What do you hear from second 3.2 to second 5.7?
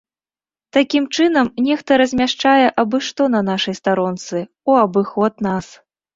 на нашай старонцы ў абыход нас.